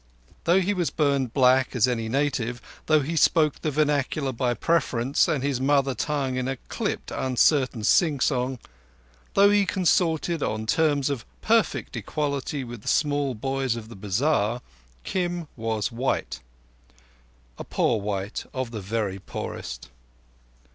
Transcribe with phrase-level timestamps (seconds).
[0.45, 5.27] Though he was burned black as any native; though he spoke the vernacular by preference,
[5.27, 8.57] and his mother tongue in a clipped uncertain sing song;
[9.35, 14.61] though he consorted on terms of perfect equality with the small boys of the bazar;
[15.03, 19.89] Kim was white—a poor white of the very poorest.